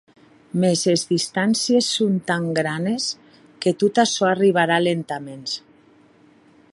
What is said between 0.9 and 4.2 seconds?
es distàncies son tan granes que tot